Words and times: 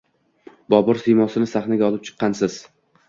Bobur 0.73 0.99
siymosini 1.03 1.49
sahnaga 1.51 1.91
olib 1.91 2.09
chiqqansiz 2.09 2.57